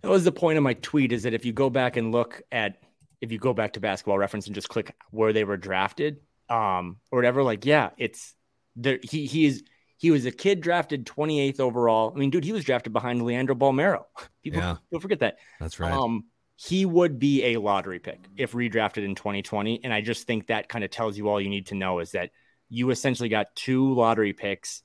[0.01, 2.41] That was the point of my tweet is that if you go back and look
[2.51, 2.81] at
[3.21, 6.19] if you go back to basketball reference and just click where they were drafted,
[6.49, 8.35] um, or whatever, like, yeah, it's
[8.75, 8.99] there.
[9.01, 9.63] He he is
[9.97, 12.11] he was a kid drafted 28th overall.
[12.15, 14.03] I mean, dude, he was drafted behind Leandro Bolmaro.
[14.43, 14.75] People Yeah.
[14.89, 15.37] people forget that.
[15.59, 15.91] That's right.
[15.91, 16.25] Um,
[16.57, 19.81] he would be a lottery pick if redrafted in 2020.
[19.83, 22.11] And I just think that kind of tells you all you need to know is
[22.11, 22.31] that
[22.69, 24.81] you essentially got two lottery picks.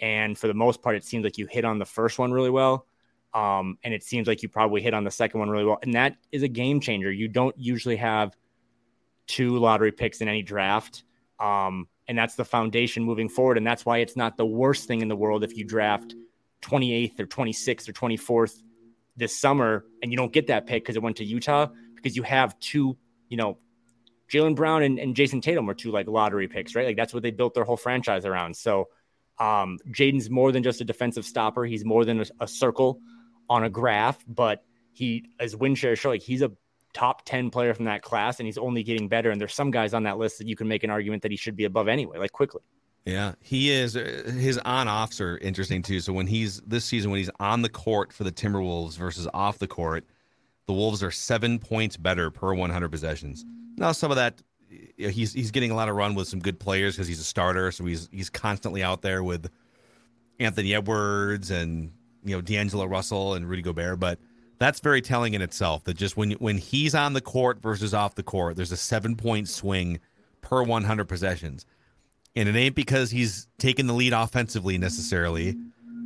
[0.00, 2.48] And for the most part, it seems like you hit on the first one really
[2.50, 2.86] well.
[3.34, 5.78] Um, and it seems like you probably hit on the second one really well.
[5.82, 7.12] And that is a game changer.
[7.12, 8.34] You don't usually have
[9.26, 11.04] two lottery picks in any draft.
[11.38, 13.56] Um, and that's the foundation moving forward.
[13.56, 16.16] And that's why it's not the worst thing in the world if you draft
[16.62, 18.60] 28th or 26th or 24th
[19.16, 22.24] this summer and you don't get that pick because it went to Utah because you
[22.24, 23.58] have two, you know,
[24.28, 26.84] Jaylen Brown and, and Jayson Tatum were two like lottery picks, right?
[26.84, 28.56] Like that's what they built their whole franchise around.
[28.56, 28.88] So
[29.38, 31.64] um, Jaden's more than just a defensive stopper.
[31.64, 32.98] He's more than a, a circle
[33.48, 36.50] on a graph, but he, as win share show, like he's a
[36.92, 39.30] top 10 player from that class and he's only getting better.
[39.30, 41.36] And there's some guys on that list that you can make an argument that he
[41.36, 42.62] should be above anyway, like Quickley.
[43.06, 43.96] Yeah, he is.
[43.96, 46.00] uh, His on offs are interesting too.
[46.00, 49.58] So when he's this season, when he's on the court for the Timberwolves versus off
[49.58, 50.04] the court,
[50.66, 53.44] the Wolves are seven points better per 100 possessions.
[53.76, 54.42] Now some of that
[54.96, 57.72] he's he's getting a lot of run with some good players because he's a starter,
[57.72, 59.50] so he's he's constantly out there with
[60.38, 61.92] Anthony Edwards and
[62.24, 64.18] you know D'Angelo Russell and Rudy Gobert, but
[64.60, 68.14] that's very telling in itself that just when when he's on the court versus off
[68.14, 69.98] the court, there's a seven point swing
[70.42, 71.64] per 100 possessions,
[72.36, 75.56] and it ain't because he's taking the lead offensively necessarily.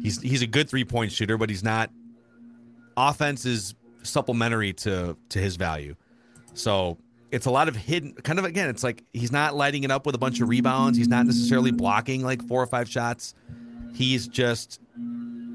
[0.01, 1.90] He's he's a good three point shooter, but he's not.
[2.97, 5.97] Offense is supplementary to to his value,
[6.55, 6.97] so
[7.33, 8.71] it's a lot of hidden kind of again.
[8.71, 10.97] It's like he's not lighting it up with a bunch of rebounds.
[10.97, 13.35] He's not necessarily blocking like four or five shots.
[13.95, 14.79] He's just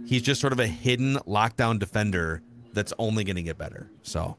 [0.06, 2.42] he's just sort of a hidden lockdown defender
[2.74, 3.90] that's only going to get better.
[4.02, 4.38] So.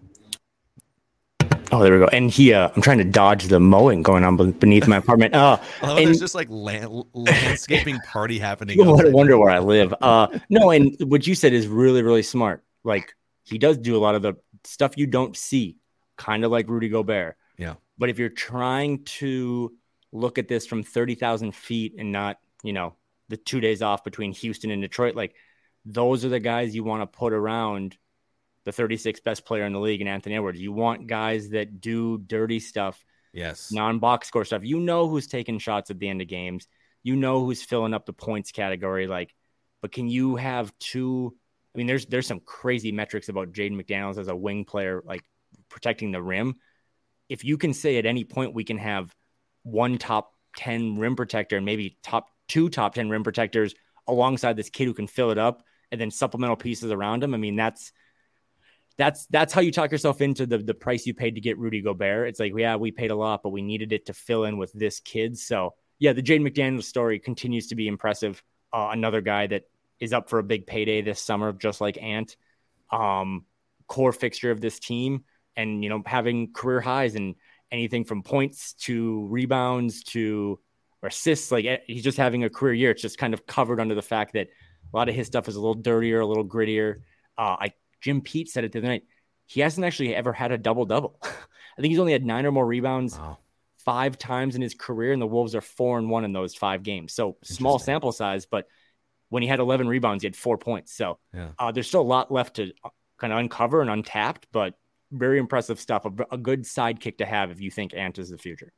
[1.72, 2.06] Oh, there we go.
[2.06, 5.34] And he, uh, I'm trying to dodge the mowing going on beneath my apartment.
[5.34, 8.76] Uh, oh, and, there's just like land, landscaping party happening.
[8.80, 9.94] You wonder where I live.
[10.00, 12.64] Uh, no, and what you said is really, really smart.
[12.82, 13.14] Like
[13.44, 15.76] he does do a lot of the stuff you don't see,
[16.16, 17.36] kind of like Rudy Gobert.
[17.56, 17.74] Yeah.
[17.98, 19.72] But if you're trying to
[20.12, 22.94] look at this from 30,000 feet and not, you know,
[23.28, 25.34] the two days off between Houston and Detroit, like
[25.84, 27.96] those are the guys you want to put around
[28.64, 30.60] the 36th best player in the league and Anthony Edwards.
[30.60, 34.64] You want guys that do dirty stuff, yes, non-box score stuff.
[34.64, 36.66] You know who's taking shots at the end of games.
[37.02, 39.06] You know who's filling up the points category.
[39.06, 39.34] Like,
[39.80, 41.34] but can you have two?
[41.74, 45.22] I mean, there's there's some crazy metrics about Jaden McDaniels as a wing player, like
[45.68, 46.56] protecting the rim.
[47.28, 49.14] If you can say at any point we can have
[49.62, 53.74] one top 10 rim protector and maybe top two top 10 rim protectors
[54.06, 57.34] alongside this kid who can fill it up and then supplemental pieces around him.
[57.34, 57.92] I mean, that's
[59.00, 61.80] that's that's how you talk yourself into the the price you paid to get Rudy
[61.80, 62.28] Gobert.
[62.28, 64.72] It's like, yeah, we paid a lot, but we needed it to fill in with
[64.74, 65.38] this kid.
[65.38, 68.42] So yeah, the Jaden McDaniels story continues to be impressive.
[68.70, 69.62] Uh, another guy that
[70.00, 72.36] is up for a big payday this summer, just like Ant,
[72.92, 73.46] um,
[73.86, 75.24] core fixture of this team,
[75.56, 77.36] and you know having career highs and
[77.72, 80.60] anything from points to rebounds to
[81.02, 81.50] assists.
[81.50, 82.90] Like eh, he's just having a career year.
[82.90, 84.48] It's just kind of covered under the fact that
[84.92, 86.96] a lot of his stuff is a little dirtier, a little grittier.
[87.38, 89.04] Uh, I Jim Pete said it the other night.
[89.46, 91.18] He hasn't actually ever had a double double.
[91.22, 93.38] I think he's only had nine or more rebounds wow.
[93.78, 96.82] five times in his career, and the Wolves are four and one in those five
[96.82, 97.12] games.
[97.12, 98.66] So small sample size, but
[99.28, 100.92] when he had 11 rebounds, he had four points.
[100.92, 101.50] So yeah.
[101.58, 104.74] uh, there's still a lot left to uh, kind of uncover and untapped, but
[105.12, 106.04] very impressive stuff.
[106.04, 108.72] A, a good sidekick to have if you think Ant is the future.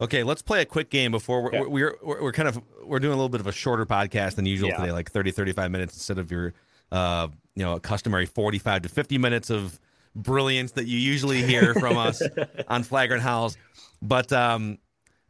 [0.00, 3.12] Okay, let's play a quick game before we're, we're, we're, we're, kind of we're doing
[3.12, 4.76] a little bit of a shorter podcast than usual yeah.
[4.78, 6.52] today, like 30, 35 minutes instead of your
[6.94, 7.26] uh,
[7.56, 9.80] you know, customary 45 to 50 minutes of
[10.14, 12.22] brilliance that you usually hear from us
[12.68, 13.56] on Flagrant Howls.
[14.00, 14.78] But um,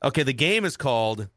[0.02, 1.28] okay, the game is called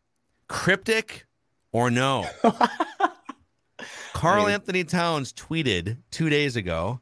[0.50, 1.26] Cryptic
[1.72, 2.26] or No.
[4.13, 7.00] Karl Anthony Towns tweeted two days ago.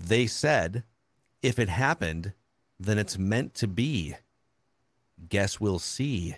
[0.00, 0.82] They said,
[1.40, 2.32] if it happened,
[2.80, 4.16] then it's meant to be.
[5.28, 6.36] Guess we'll see.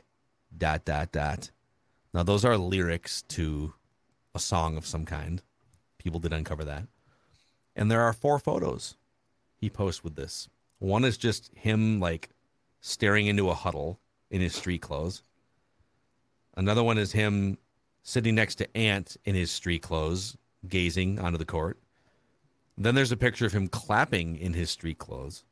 [0.57, 1.51] Dot, dot, dot.
[2.13, 3.73] Now, those are lyrics to
[4.35, 5.43] a song of some kind.
[6.07, 6.87] People did uncover that.
[7.75, 8.95] And there are four photos
[9.57, 10.49] he posts with this.
[10.79, 12.29] One is just him like
[12.81, 13.99] staring into a huddle
[14.31, 15.25] in his street clothes.
[16.57, 17.59] Another one is him
[18.05, 20.37] sitting next to Ant in his street clothes,
[20.69, 21.77] gazing onto the court.
[22.79, 25.43] Then there's a picture of him clapping in his street clothes.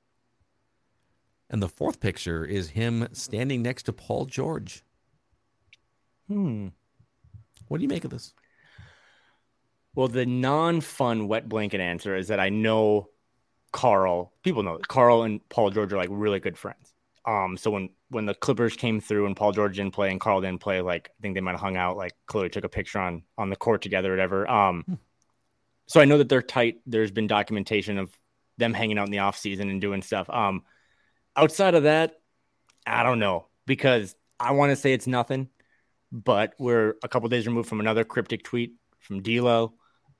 [1.50, 4.84] And the fourth picture is him standing next to Paul George.
[6.28, 6.68] Hmm.
[7.66, 8.34] What do you make of this?
[9.94, 13.11] Well, the non-fun wet blanket answer is that I know
[13.72, 14.33] Karl.
[14.42, 16.92] People know that Karl and Paul George are like really good friends.
[17.26, 20.40] Um, so when when the Clippers came through and Paul George didn't play and Karl
[20.40, 22.98] didn't play, like I think they might have hung out, like clearly took a picture
[22.98, 24.48] on on the court together, or whatever.
[24.50, 24.94] Um, hmm.
[25.87, 26.80] so I know that they're tight.
[26.87, 28.11] There's been documentation of
[28.59, 30.28] them hanging out in the off season and doing stuff.
[30.30, 30.62] Um,
[31.37, 32.20] outside of that,
[32.87, 35.48] I don't know because I want to say it's nothing,
[36.12, 39.74] but we're a couple days removed from another cryptic tweet from D'Lo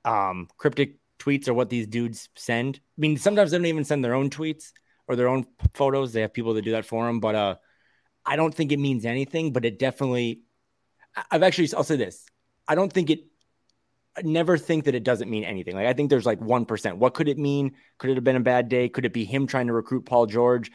[0.05, 2.79] um, cryptic tweets are what these dudes send.
[2.97, 4.71] I mean, sometimes they don't even send their own tweets
[5.07, 6.13] or their own photos.
[6.13, 7.19] They have people that do that for them.
[7.19, 7.55] But uh,
[8.25, 9.51] I don't think it means anything.
[9.51, 10.41] But it definitely,
[11.31, 12.25] I've actually, I'll say this:
[12.67, 13.25] I don't think it.
[14.17, 15.75] I never think that it doesn't mean anything.
[15.75, 16.97] Like I think there's like one percent.
[16.97, 17.73] What could it mean?
[17.97, 18.87] Could it have been a bad day?
[18.87, 20.71] Could it be him trying to recruit Paul George?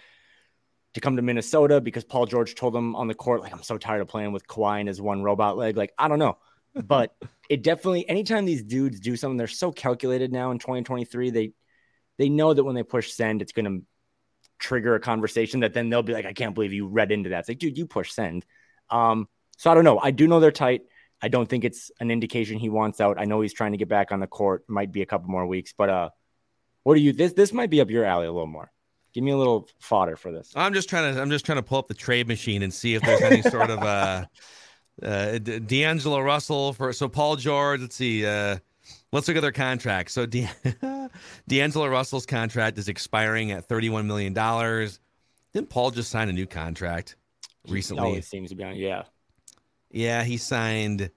[0.92, 3.78] to come to Minnesota because Paul George told him on the court, like, I'm so
[3.78, 5.76] tired of playing with Kawhi and his one robot leg.
[5.76, 6.36] Like, I don't know
[6.74, 7.14] but
[7.48, 11.30] it definitely anytime these dudes do something, they're so calculated now in 2023.
[11.30, 11.52] They
[12.18, 13.78] they know that when they push send, it's gonna
[14.58, 17.40] trigger a conversation that then they'll be like, I can't believe you read into that.
[17.40, 18.44] It's like, dude, you push send.
[18.90, 19.98] Um, so I don't know.
[19.98, 20.82] I do know they're tight.
[21.22, 23.18] I don't think it's an indication he wants out.
[23.18, 24.64] I know he's trying to get back on the court.
[24.68, 26.10] Might be a couple more weeks, but uh,
[26.82, 27.12] what do you?
[27.12, 28.70] This this might be up your alley a little more.
[29.12, 30.52] Give me a little fodder for this.
[30.54, 32.94] I'm just trying to I'm just trying to pull up the trade machine and see
[32.94, 34.24] if there's any sort of uh,
[35.02, 37.80] uh D'Angelo Russell for so Paul George.
[37.80, 38.26] Let's see.
[38.26, 38.58] Uh,
[39.12, 40.10] let's look at their contract.
[40.10, 40.26] So
[41.48, 45.00] D'Angelo Russell's contract is expiring at 31 million dollars.
[45.52, 47.16] Didn't Paul just sign a new contract
[47.68, 48.14] recently?
[48.14, 48.76] It seems to be on.
[48.76, 49.02] Yeah.
[49.90, 51.10] Yeah, he signed.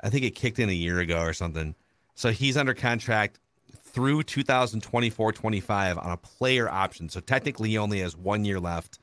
[0.00, 1.74] I think it kicked in a year ago or something.
[2.14, 3.38] So he's under contract
[3.94, 7.08] through 2024-25 on a player option.
[7.08, 8.98] So technically, he only has one year left,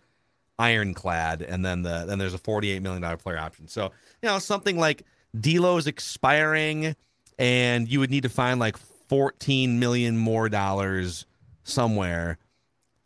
[0.62, 3.68] ironclad, and then the then there's a 48 million dollar player option.
[3.68, 5.04] So you know something like
[5.40, 6.96] D'Lo is expiring,
[7.40, 11.26] and you would need to find like 14 million more dollars
[11.64, 12.38] somewhere.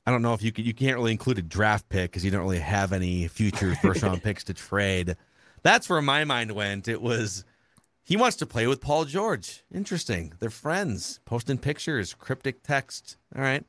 [0.05, 2.29] I don't know if you could, you can't really include a draft pick because you
[2.29, 5.15] don't really have any future first round picks to trade.
[5.63, 6.87] That's where my mind went.
[6.87, 7.43] It was
[8.03, 9.63] he wants to play with Paul George.
[9.73, 10.33] Interesting.
[10.39, 13.17] They're friends, posting pictures, cryptic text.
[13.35, 13.65] All right.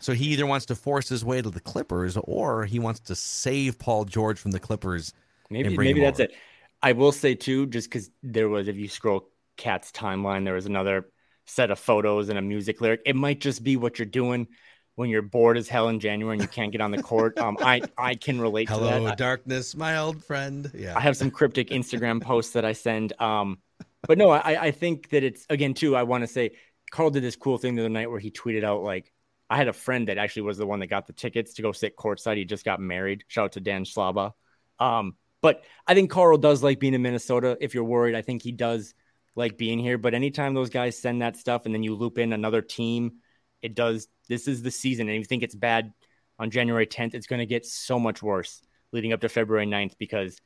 [0.00, 3.14] So he either wants to force his way to the Clippers or he wants to
[3.14, 5.12] save Paul George from the Clippers.
[5.50, 6.30] Maybe maybe that's over.
[6.30, 6.36] it.
[6.82, 10.66] I will say too, just because there was, if you scroll Cat's timeline, there was
[10.66, 11.10] another
[11.46, 13.02] set of photos and a music lyric.
[13.06, 14.46] It might just be what you're doing
[14.94, 17.38] when you're bored as hell in January and you can't get on the court.
[17.38, 19.00] Um, I I can relate Hello, to that.
[19.00, 20.70] Hello, darkness, my old friend.
[20.74, 23.12] Yeah, I have some cryptic Instagram posts that I send.
[23.20, 23.58] Um,
[24.06, 25.96] but no, I I think that it's again too.
[25.96, 26.52] I want to say
[26.90, 29.12] Karl did this cool thing the other night where he tweeted out like
[29.50, 31.72] I had a friend that actually was the one that got the tickets to go
[31.72, 32.36] sit courtside.
[32.36, 33.24] He just got married.
[33.28, 34.32] Shout out to Dan Schlaba.
[34.78, 37.56] Um, but I think Karl does like being in Minnesota.
[37.60, 38.94] If you're worried, I think he does
[39.36, 39.96] like being here.
[39.96, 43.20] But anytime those guys send that stuff and then you loop in another team
[43.62, 44.08] it does.
[44.28, 45.92] This is the season, and you think it's bad
[46.38, 49.94] on January 10th, it's going to get so much worse leading up to February 9th
[49.98, 50.40] because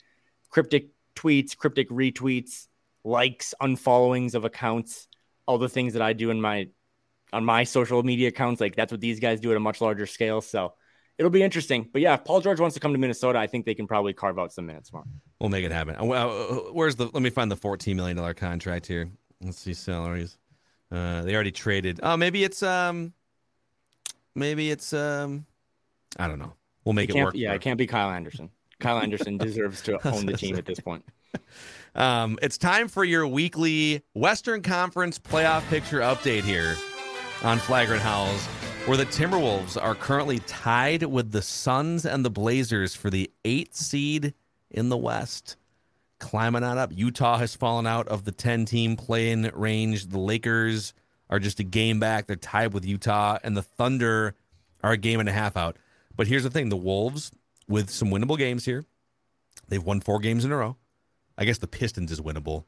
[0.49, 2.67] cryptic tweets, cryptic retweets,
[3.05, 5.09] likes, unfollowings of accounts,
[5.47, 6.69] all the things that I do in my
[7.33, 10.07] on my social media accounts, like that's what these guys do at a much larger
[10.07, 10.41] scale.
[10.41, 10.75] So
[11.19, 11.89] it'll be interesting.
[11.93, 14.13] But yeah, if Paul George wants to come to Minnesota, I think they can probably
[14.13, 15.05] carve out some minutes for
[15.41, 15.97] We'll make it happen.
[15.99, 17.07] Uh, uh, where's the?
[17.07, 19.11] Let me find the fourteen million dollar contract here.
[19.41, 20.39] Let's see salaries.
[20.91, 22.01] Uh, they already traded.
[22.03, 23.13] Oh, maybe it's um,
[24.35, 25.47] maybe it's um,
[26.19, 26.53] I don't know.
[26.85, 27.35] We'll make it, it work.
[27.35, 28.51] Yeah, it can't be Kyle Anderson.
[28.79, 31.05] Kyle Anderson deserves to own the team at this point.
[31.95, 36.75] Um, it's time for your weekly Western Conference playoff picture update here
[37.43, 38.47] on Flagrant Howls,
[38.87, 43.75] where the Timberwolves are currently tied with the Suns and the Blazers for the eighth
[43.75, 44.35] seed
[44.71, 45.57] in the West
[46.23, 46.91] climbing on up.
[46.95, 50.07] Utah has fallen out of the 10 team play-in range.
[50.07, 50.95] The Lakers
[51.29, 52.27] are just a game back.
[52.27, 54.35] They're tied with Utah, and the Thunder
[54.83, 55.77] are a game and a half out.
[56.17, 57.33] But here's the thing the Wolves,
[57.69, 58.85] with some winnable games here,
[59.69, 60.77] they've won four games in a row.
[61.37, 62.65] I guess the Pistons is winnable.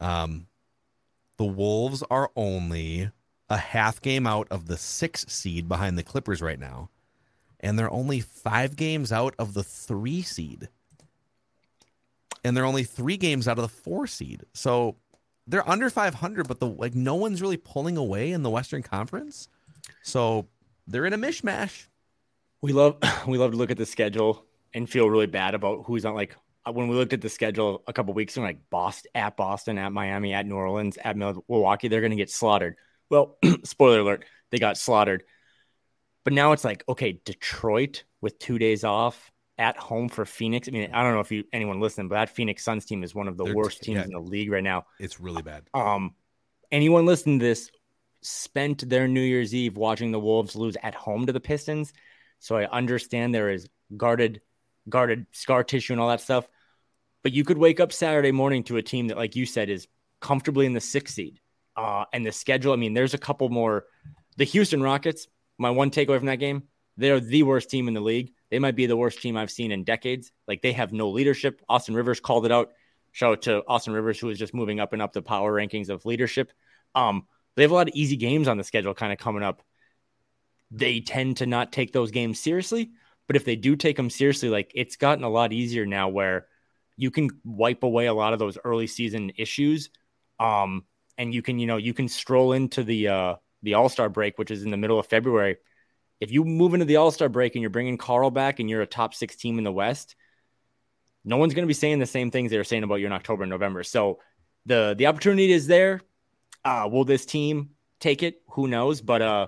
[0.00, 0.46] Um,
[1.36, 3.10] the Wolves are only
[3.50, 6.90] a half game out of the six seed behind the Clippers right now.
[7.60, 10.68] And they're only five games out of the three seed
[12.44, 14.44] and they're only three games out of the four seed.
[14.54, 14.96] So
[15.46, 19.48] they're under 500, but the like no one's really pulling away in the Western Conference.
[20.02, 20.46] So
[20.86, 21.86] they're in a mishmash.
[22.60, 26.04] We love we love to look at the schedule and feel really bad about who's
[26.04, 26.14] on.
[26.14, 29.36] Like uh, when we looked at the schedule a couple weeks ago, like Boston at
[29.36, 32.76] Boston, at Miami, at New Orleans, at Milwaukee, they're going to get slaughtered.
[33.10, 35.24] Well, spoiler alert, they got slaughtered.
[36.24, 40.68] But now it's like okay, Detroit with two days off at home for Phoenix.
[40.68, 43.14] I mean, I don't know if you anyone listening, but that Phoenix Suns team is
[43.14, 44.86] one of the They're, worst teams yeah, in the league right now.
[45.00, 45.64] It's really bad.
[45.74, 46.14] Um,
[46.70, 47.70] anyone listening to this
[48.22, 51.92] spent their New Year's Eve watching the Wolves lose at home to the Pistons.
[52.38, 54.40] So I understand there is guarded,
[54.88, 56.48] guarded scar tissue and all that stuff.
[57.22, 59.88] But you could wake up Saturday morning to a team that, like you said, is
[60.20, 61.40] comfortably in the sixth seed.
[61.78, 63.84] Uh, and the schedule, I mean, there's a couple more.
[64.36, 66.64] The Houston Rockets, my one takeaway from that game,
[66.96, 68.32] they're the worst team in the league.
[68.50, 70.32] They might be the worst team I've seen in decades.
[70.48, 71.62] Like they have no leadership.
[71.68, 72.72] Austin Rivers called it out.
[73.12, 75.88] Shout out to Austin Rivers, who is just moving up and up the power rankings
[75.88, 76.52] of leadership.
[76.96, 79.62] Um, they have a lot of easy games on the schedule kind of coming up.
[80.72, 82.90] They tend to not take those games seriously,
[83.28, 86.46] but if they do take them seriously, like it's gotten a lot easier now where
[86.96, 89.90] you can wipe away a lot of those early season issues.
[90.40, 90.84] Um,
[91.18, 94.50] and you can, you know, you can stroll into the uh the All-Star break, which
[94.50, 95.56] is in the middle of February
[96.20, 98.82] if you move into the All Star break and you're bringing Karl back and you're
[98.82, 100.16] a top six team in the West,
[101.24, 103.12] no one's going to be saying the same things they were saying about you in
[103.12, 103.82] October and November.
[103.82, 104.18] So
[104.66, 106.00] the the opportunity is there.
[106.64, 108.42] Uh, will this team take it?
[108.50, 109.00] Who knows?
[109.00, 109.46] But uh,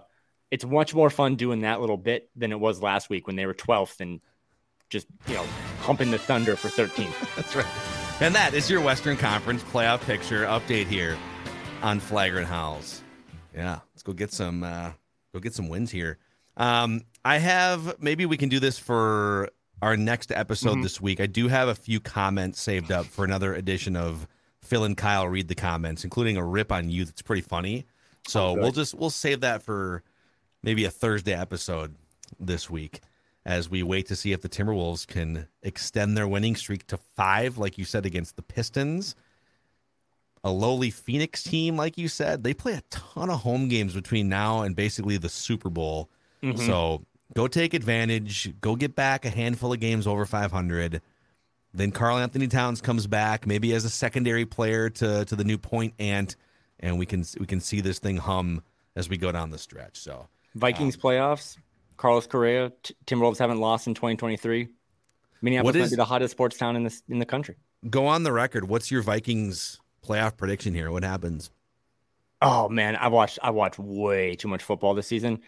[0.50, 3.46] it's much more fun doing that little bit than it was last week when they
[3.46, 4.20] were 12th and
[4.88, 5.44] just you know
[5.80, 7.08] humping the Thunder for 13.
[7.36, 7.66] That's right.
[8.20, 11.16] And that is your Western Conference playoff picture update here
[11.82, 13.02] on Flagrant Howls.
[13.54, 14.92] Yeah, let's go get some uh,
[15.32, 16.18] go get some wins here.
[16.56, 19.48] Um, I have maybe we can do this for
[19.82, 20.82] our next episode Mhm.
[20.82, 21.20] this week.
[21.20, 24.26] I do have a few comments saved up for another edition of
[24.62, 27.86] Phil and Kyle read the comments, including a rip on you that's pretty funny.
[28.28, 28.62] So Oh, good.
[28.62, 30.02] we'll just we'll save that for
[30.62, 31.94] maybe a Thursday episode
[32.38, 33.00] this week
[33.46, 37.56] as we wait to see if the Timberwolves can extend their winning streak to five,
[37.56, 39.16] like you said, against the Pistons.
[40.42, 44.28] A lowly Phoenix team, like you said, they play a ton of home games between
[44.28, 46.08] now and basically the Super Bowl.
[46.42, 46.58] Mhm.
[46.66, 48.58] So go take advantage.
[48.60, 51.02] Go get back a handful of games over 500.
[51.74, 55.58] Then Karl Anthony Towns comes back, maybe as a secondary player to to the new
[55.58, 56.36] point ant,
[56.80, 58.62] and we can we can see this thing hum
[58.96, 59.98] as we go down the stretch.
[59.98, 61.58] So Vikings playoffs.
[61.98, 62.72] Carlos Correa.
[62.82, 64.68] T- Timberwolves haven't lost in 2023.
[65.42, 67.56] Minneapolis might is- be the hottest sports town in this in the country.
[67.90, 68.68] go on the record.
[68.68, 70.90] What's your Vikings playoff prediction here?
[70.90, 71.50] What happens?
[72.42, 75.40] Oh man, I watched I watched way too much football this season.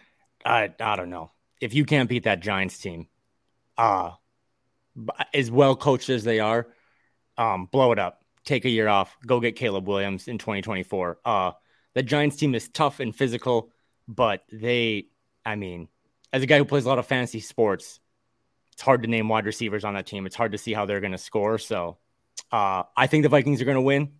[0.45, 3.07] I I don't know if you can't beat that Giants team,
[3.77, 4.11] uh
[5.33, 6.67] as well coached as they are,
[7.37, 8.23] um, blow it up.
[8.45, 9.15] Take a year off.
[9.25, 11.19] Go get Caleb Williams in 2024.
[11.23, 11.51] Uh,
[11.93, 13.71] the Giants team is tough and physical,
[14.07, 15.07] but they,
[15.45, 15.87] I mean,
[16.31, 17.99] as a guy who plays a lot of fantasy sports,
[18.73, 20.25] it's hard to name wide receivers on that team.
[20.25, 21.57] It's hard to see how they're going to score.
[21.57, 21.97] So,
[22.51, 24.11] uh, I think the Vikings are going to win.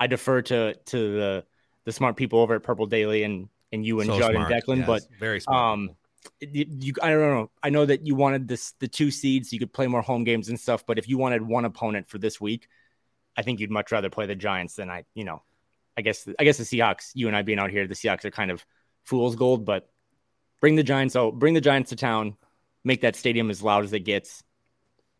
[0.00, 1.44] I defer to to the
[1.84, 4.52] the smart people over at Purple Daily and and you and So Judd smart.
[4.52, 4.76] and Declan.
[4.78, 5.74] Yes, But very smart.
[5.80, 5.90] um,
[6.40, 7.50] you, you I don't know.
[7.62, 10.24] I know that you wanted this the two seeds, so you could play more home
[10.24, 10.84] games and stuff.
[10.86, 12.68] But if you wanted one opponent for this week,
[13.36, 15.04] I think you'd much rather play the Giants than I.
[15.14, 15.42] You know,
[15.96, 17.10] I guess I guess the Seahawks.
[17.14, 18.64] You and I being out here, the Seahawks are kind of
[19.04, 19.64] fool's gold.
[19.64, 19.88] But
[20.60, 21.38] bring the Giants out.
[21.38, 22.36] Bring the Giants to town.
[22.84, 24.42] Make that stadium as loud as it gets,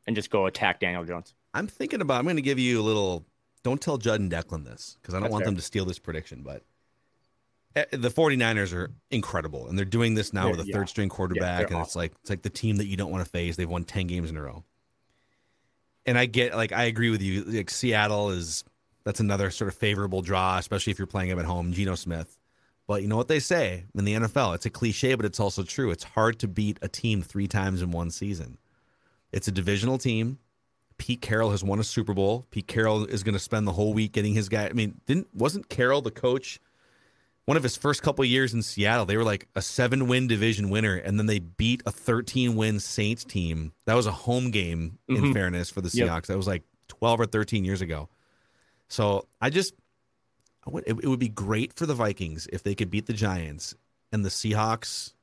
[0.07, 1.35] and just go attack Daniel Jones.
[1.55, 2.19] I'm thinking about.
[2.19, 3.25] I'm going to give you a little.
[3.63, 5.49] Don't tell Judd and Declan this because I don't That's want fair.
[5.51, 6.43] them to steal this prediction.
[6.43, 6.63] But
[7.77, 10.77] eh, the 49ers are incredible, and they're doing this now They're- with a yeah.
[10.77, 13.25] third string quarterback, they're and it's like it's like the team that you don't want
[13.25, 13.57] to face.
[13.57, 14.65] They've won 10 games in a row,
[16.07, 17.43] and I get like I agree with you.
[17.45, 18.65] Like Seattle is
[19.05, 21.73] that's another sort of favorable draw, especially if you're playing them at home.
[21.73, 22.37] Geno Smith.
[22.87, 24.55] But you know what they say in the NFL?
[24.55, 25.91] It's a cliche, but it's also true.
[25.91, 28.57] It's hard to beat a team three times in one season.
[29.31, 30.39] It's a divisional team.
[30.99, 32.47] Pete Carroll has won a Super Bowl.
[32.51, 34.67] Pete Carroll is going to spend the whole week getting his guy.
[34.67, 36.61] I mean, didn't wasn't Carroll the coach?
[37.47, 40.69] One of his first couple of years in Seattle, they were like a seven-win division
[40.69, 43.73] winner, and then they beat a 13-win Saints team.
[43.87, 45.33] That was a home game, in Mhm.
[45.33, 46.09] fairness, for the Yep.
[46.09, 46.27] Seahawks.
[46.27, 48.11] That was like 12 or 13 years ago.
[48.89, 49.73] So I just,
[50.67, 53.15] I would, it, it would be great for the Vikings if they could beat the
[53.15, 53.75] Giants,
[54.13, 55.15] and the Seahawks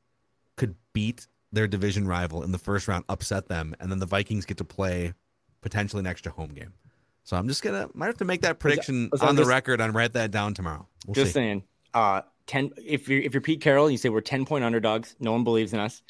[0.56, 4.46] could beat their division rival in the first round, upset them, and then the Vikings
[4.46, 5.14] get to play
[5.66, 6.74] potentially an extra home game.
[7.24, 9.82] So I'm just gonna might have to make that prediction was that on the record
[9.82, 10.88] and write that down tomorrow.
[11.08, 11.34] We'll Just see.
[11.34, 11.64] saying.
[11.92, 12.70] Uh, ten.
[12.78, 15.16] If you're if you're Pete Carroll, and you say we're ten point underdogs.
[15.20, 16.04] No one believes in us.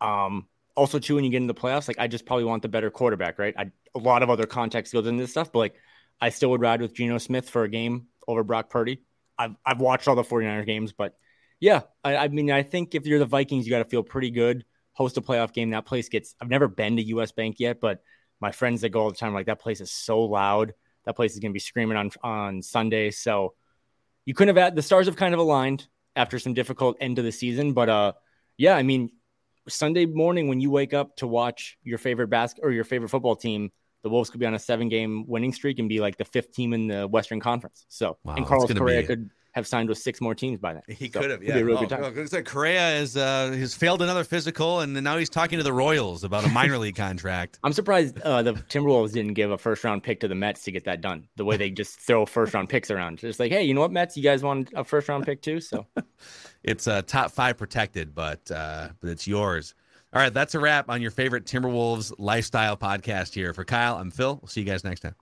[0.00, 0.46] Um,
[0.76, 2.90] also, too, when you get into the playoffs, like I just probably want the better
[2.90, 3.54] quarterback, right?
[3.58, 5.74] I, a lot of other context goes into this stuff, but like
[6.20, 9.02] I still would ride with Geno Smith for a game over Brock Purdy.
[9.36, 11.16] I've I've watched all the 49ers games, but
[11.58, 14.30] yeah, I, I mean, I think if you're the Vikings, you got to feel pretty
[14.30, 14.64] good.
[14.92, 15.70] Host a playoff game.
[15.70, 16.36] That place gets.
[16.40, 18.00] I've never been to US Bank yet, but
[18.42, 20.74] my friends that go all the time like that place is so loud.
[21.04, 23.12] That place is going to be screaming on on Sunday.
[23.12, 23.54] So
[24.26, 25.86] you couldn't have had the stars have kind of aligned
[26.16, 28.12] after some difficult end of the season, but uh,
[28.58, 29.10] yeah, I mean,
[29.68, 33.36] Sunday morning when you wake up to watch your favorite basket or your favorite football
[33.36, 33.70] team,
[34.02, 36.52] the Wolves could be on a seven game winning streak and be like the fifth
[36.52, 37.86] team in the Western Conference.
[37.88, 40.82] So, Wow, and Carlos Correa be- could have signed with six more teams by then.
[40.88, 41.54] He So, could have, yeah.
[41.54, 42.28] Be a real Oh, good time.
[42.32, 46.24] like Correa is uh, has failed another physical, and now he's talking to the Royals
[46.24, 47.58] about a minor league contract.
[47.64, 50.72] I'm surprised uh, the Timberwolves didn't give a first round pick to the Mets to
[50.72, 51.28] get that done.
[51.36, 53.92] The way they just throw first round picks around, just like, hey, you know what,
[53.92, 55.60] Mets, you guys want a first round pick too?
[55.60, 55.86] So
[56.64, 59.74] It's uh, top five protected, but uh, but it's yours.
[60.14, 63.52] All right, that's a wrap on your favorite Timberwolves lifestyle podcast here.
[63.54, 64.38] For Kyle, I'm Phil.
[64.40, 65.14] We'll see you guys next time.